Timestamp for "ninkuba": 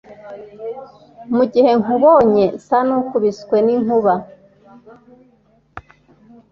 3.65-4.15